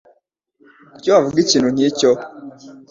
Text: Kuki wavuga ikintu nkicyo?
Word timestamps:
Kuki 0.93 1.07
wavuga 1.13 1.37
ikintu 1.41 1.67
nkicyo? 1.73 2.09